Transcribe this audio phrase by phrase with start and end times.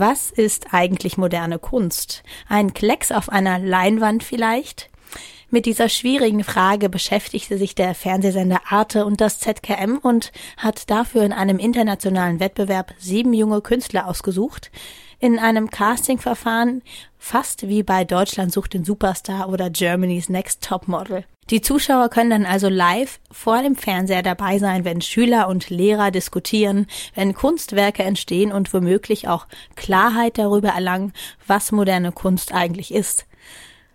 [0.00, 2.22] Was ist eigentlich moderne Kunst?
[2.48, 4.90] Ein Klecks auf einer Leinwand vielleicht?
[5.50, 11.24] Mit dieser schwierigen Frage beschäftigte sich der Fernsehsender Arte und das ZKM und hat dafür
[11.24, 14.70] in einem internationalen Wettbewerb sieben junge Künstler ausgesucht.
[15.20, 16.82] In einem Castingverfahren
[17.18, 21.24] fast wie bei Deutschland sucht den Superstar oder Germany's Next Topmodel.
[21.50, 26.12] Die Zuschauer können dann also live vor dem Fernseher dabei sein, wenn Schüler und Lehrer
[26.12, 31.12] diskutieren, wenn Kunstwerke entstehen und womöglich auch Klarheit darüber erlangen,
[31.46, 33.27] was moderne Kunst eigentlich ist.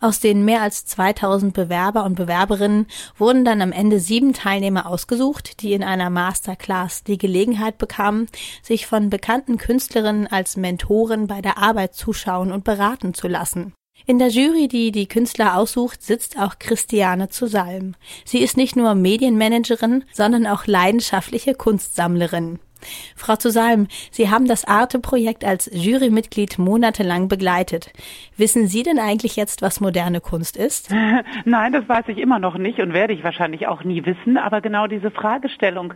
[0.00, 5.62] Aus den mehr als 2000 Bewerber und Bewerberinnen wurden dann am Ende sieben Teilnehmer ausgesucht,
[5.62, 8.26] die in einer Masterclass die Gelegenheit bekamen,
[8.62, 13.72] sich von bekannten Künstlerinnen als Mentoren bei der Arbeit zuschauen und beraten zu lassen.
[14.06, 17.94] In der Jury, die die Künstler aussucht, sitzt auch Christiane zu Salm.
[18.26, 22.58] Sie ist nicht nur Medienmanagerin, sondern auch leidenschaftliche Kunstsammlerin.
[23.16, 27.92] Frau zu Salm, Sie haben das Arte-Projekt als Jurymitglied monatelang begleitet.
[28.36, 30.92] Wissen Sie denn eigentlich jetzt, was moderne Kunst ist?
[31.44, 34.36] Nein, das weiß ich immer noch nicht und werde ich wahrscheinlich auch nie wissen.
[34.36, 35.94] Aber genau diese Fragestellung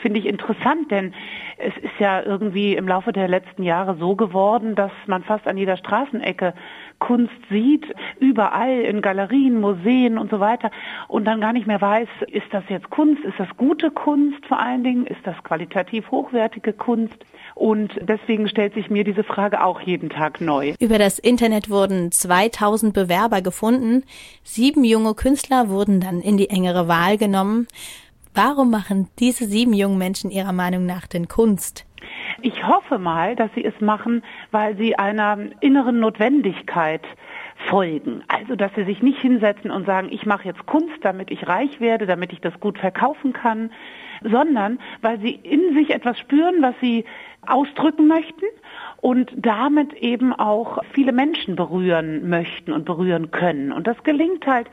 [0.00, 1.14] finde ich interessant, denn
[1.58, 5.56] es ist ja irgendwie im Laufe der letzten Jahre so geworden, dass man fast an
[5.56, 6.54] jeder Straßenecke
[7.00, 7.84] Kunst sieht,
[8.20, 10.70] überall in Galerien, Museen und so weiter
[11.08, 14.60] und dann gar nicht mehr weiß, ist das jetzt Kunst, ist das gute Kunst vor
[14.60, 17.16] allen Dingen, ist das qualitativ hochwertige Kunst?
[17.54, 20.74] Und deswegen stellt sich mir diese Frage auch jeden Tag neu.
[20.78, 24.04] Über das Internet wurden 2000 Bewerber gefunden.
[24.44, 27.66] Sieben junge Künstler wurden dann in die engere Wahl genommen.
[28.34, 31.84] Warum machen diese sieben jungen Menschen Ihrer Meinung nach denn Kunst?
[32.42, 37.02] Ich hoffe mal, dass sie es machen, weil sie einer inneren Notwendigkeit
[37.68, 38.22] folgen.
[38.28, 41.80] Also, dass sie sich nicht hinsetzen und sagen, ich mache jetzt Kunst, damit ich reich
[41.80, 43.70] werde, damit ich das gut verkaufen kann,
[44.22, 47.04] sondern weil sie in sich etwas spüren, was sie
[47.46, 48.44] ausdrücken möchten
[49.00, 53.72] und damit eben auch viele Menschen berühren möchten und berühren können.
[53.72, 54.68] Und das gelingt halt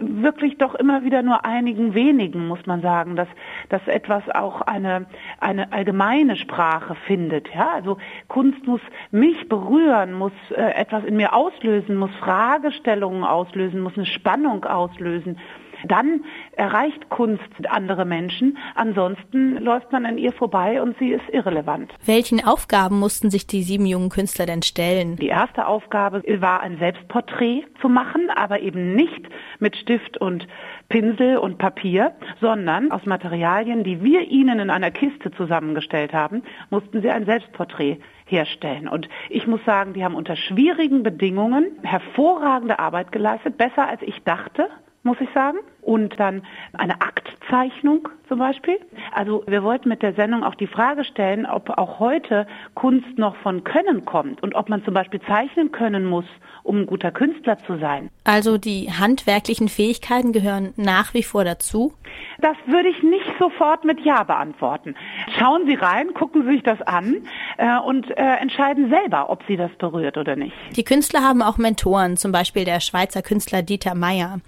[0.00, 3.28] wirklich doch immer wieder nur einigen wenigen, muss man sagen, dass,
[3.68, 5.06] dass etwas auch eine,
[5.40, 7.48] eine allgemeine Sprache findet.
[7.54, 7.98] Ja, also
[8.28, 14.06] Kunst muss mich berühren, muss äh, etwas in mir auslösen, muss Fragestellungen auslösen, muss eine
[14.06, 15.38] Spannung auslösen
[15.86, 18.58] dann erreicht Kunst andere Menschen.
[18.74, 21.92] Ansonsten läuft man an ihr vorbei und sie ist irrelevant.
[22.04, 25.16] Welchen Aufgaben mussten sich die sieben jungen Künstler denn stellen?
[25.16, 29.28] Die erste Aufgabe war ein Selbstporträt zu machen, aber eben nicht
[29.58, 30.46] mit Stift und
[30.88, 37.02] Pinsel und Papier, sondern aus Materialien, die wir ihnen in einer Kiste zusammengestellt haben, mussten
[37.02, 38.88] sie ein Selbstporträt herstellen.
[38.88, 44.22] Und ich muss sagen, die haben unter schwierigen Bedingungen hervorragende Arbeit geleistet, besser als ich
[44.24, 44.68] dachte
[45.02, 45.58] muss ich sagen.
[45.82, 46.42] Und dann
[46.74, 48.78] eine Aktzeichnung zum Beispiel.
[49.12, 53.36] Also wir wollten mit der Sendung auch die Frage stellen, ob auch heute Kunst noch
[53.36, 56.26] von Können kommt und ob man zum Beispiel zeichnen können muss,
[56.62, 58.10] um ein guter Künstler zu sein.
[58.24, 61.94] Also die handwerklichen Fähigkeiten gehören nach wie vor dazu?
[62.40, 64.94] Das würde ich nicht sofort mit Ja beantworten.
[65.38, 67.16] Schauen Sie rein, gucken Sie sich das an
[67.56, 70.54] äh, und äh, entscheiden selber, ob Sie das berührt oder nicht.
[70.76, 74.40] Die Künstler haben auch Mentoren, zum Beispiel der Schweizer Künstler Dieter Meyer.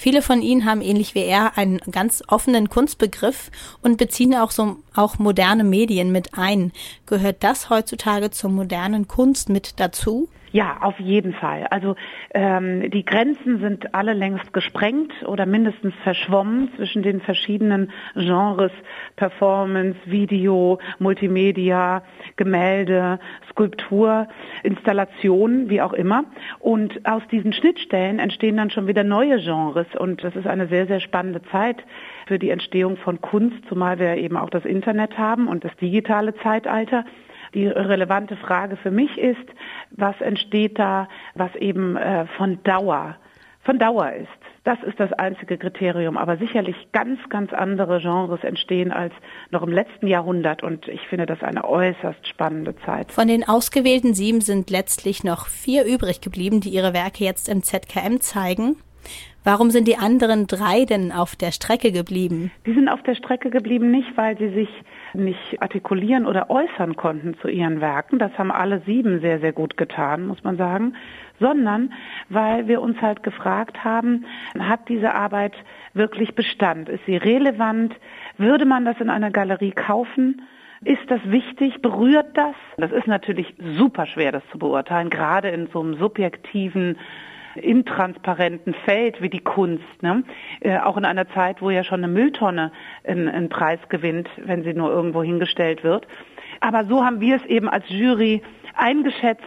[0.00, 3.50] Viele von ihnen haben ähnlich wie er einen ganz offenen Kunstbegriff
[3.82, 6.70] und beziehen auch so auch moderne Medien mit ein.
[7.06, 10.28] Gehört das heutzutage zur modernen Kunst mit dazu?
[10.50, 11.66] Ja, auf jeden Fall.
[11.70, 11.94] Also
[12.32, 18.72] ähm, die Grenzen sind alle längst gesprengt oder mindestens verschwommen zwischen den verschiedenen Genres
[19.16, 22.02] Performance, Video, Multimedia,
[22.36, 23.18] Gemälde,
[23.50, 24.26] Skulptur,
[24.62, 26.24] Installation, wie auch immer.
[26.60, 30.86] Und aus diesen Schnittstellen entstehen dann schon wieder neue Genres und das ist eine sehr,
[30.86, 31.84] sehr spannende Zeit
[32.26, 36.34] für die Entstehung von Kunst, zumal wir eben auch das Internet haben und das digitale
[36.36, 37.04] Zeitalter.
[37.54, 39.36] Die relevante Frage für mich ist,
[39.90, 43.16] was entsteht da, was eben äh, von Dauer,
[43.64, 44.28] von Dauer ist.
[44.64, 46.18] Das ist das einzige Kriterium.
[46.18, 49.14] Aber sicherlich ganz, ganz andere Genres entstehen als
[49.50, 50.62] noch im letzten Jahrhundert.
[50.62, 53.10] Und ich finde das eine äußerst spannende Zeit.
[53.10, 57.62] Von den ausgewählten sieben sind letztlich noch vier übrig geblieben, die ihre Werke jetzt im
[57.62, 58.76] ZKM zeigen.
[59.44, 62.50] Warum sind die anderen drei denn auf der Strecke geblieben?
[62.66, 64.68] Die sind auf der Strecke geblieben nicht, weil sie sich
[65.14, 68.18] nicht artikulieren oder äußern konnten zu ihren Werken.
[68.18, 70.94] Das haben alle sieben sehr, sehr gut getan, muss man sagen.
[71.40, 71.92] Sondern
[72.28, 74.26] weil wir uns halt gefragt haben,
[74.58, 75.54] hat diese Arbeit
[75.94, 76.88] wirklich Bestand?
[76.88, 77.94] Ist sie relevant?
[78.36, 80.42] Würde man das in einer Galerie kaufen?
[80.84, 81.80] Ist das wichtig?
[81.80, 82.54] Berührt das?
[82.76, 86.98] Das ist natürlich super schwer, das zu beurteilen, gerade in so einem subjektiven
[87.56, 90.02] intransparenten Feld wie die Kunst.
[90.02, 90.24] Ne?
[90.60, 92.72] Äh, auch in einer Zeit, wo ja schon eine Mülltonne
[93.04, 96.06] einen, einen Preis gewinnt, wenn sie nur irgendwo hingestellt wird.
[96.60, 98.42] Aber so haben wir es eben als Jury
[98.74, 99.42] eingeschätzt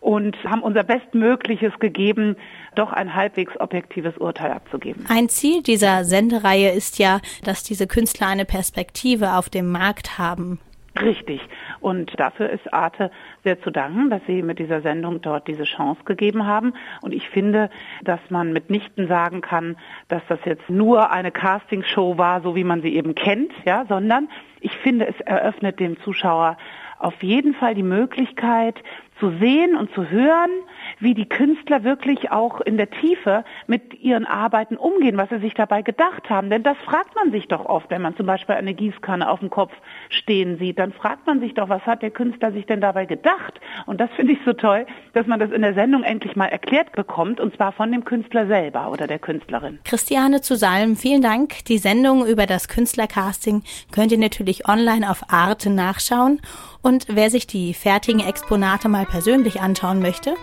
[0.00, 2.36] und haben unser Bestmögliches gegeben,
[2.74, 5.04] doch ein halbwegs objektives Urteil abzugeben.
[5.08, 10.58] Ein Ziel dieser Sendereihe ist ja, dass diese Künstler eine Perspektive auf dem Markt haben.
[11.02, 11.40] Richtig.
[11.80, 13.10] Und dafür ist Arte
[13.44, 16.74] sehr zu danken, dass sie mit dieser Sendung dort diese Chance gegeben haben.
[17.00, 17.70] Und ich finde,
[18.02, 19.76] dass man mitnichten sagen kann,
[20.08, 24.28] dass das jetzt nur eine Castingshow war, so wie man sie eben kennt, ja, sondern
[24.60, 26.56] ich finde, es eröffnet dem Zuschauer
[26.98, 28.82] auf jeden Fall die Möglichkeit
[29.20, 30.50] zu sehen und zu hören,
[30.98, 35.54] wie die Künstler wirklich auch in der Tiefe mit ihren Arbeiten umgehen, was sie sich
[35.54, 36.50] dabei gedacht haben.
[36.50, 39.50] Denn das fragt man sich doch oft, wenn man zum Beispiel eine Gießkanne auf dem
[39.50, 39.72] Kopf
[40.08, 40.78] stehen sieht.
[40.78, 43.49] Dann fragt man sich doch, was hat der Künstler sich denn dabei gedacht?
[43.86, 46.92] Und das finde ich so toll, dass man das in der Sendung endlich mal erklärt
[46.92, 49.78] bekommt, und zwar von dem Künstler selber oder der Künstlerin.
[49.84, 51.64] Christiane zu Salm, vielen Dank.
[51.66, 53.62] Die Sendung über das Künstlercasting
[53.92, 56.40] könnt ihr natürlich online auf Arte nachschauen.
[56.82, 60.34] Und wer sich die fertigen Exponate mal persönlich anschauen möchte,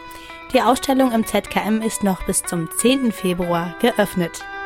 [0.54, 3.12] die Ausstellung im ZKM ist noch bis zum 10.
[3.12, 4.48] Februar geöffnet.